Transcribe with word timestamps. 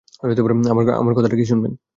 আমার 1.01 1.13
কথাটা 1.17 1.35
কি 1.35 1.45
শুনবেন? 1.45 1.71